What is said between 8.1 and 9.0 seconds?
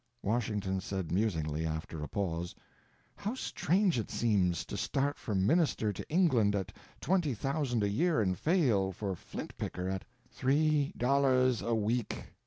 and fail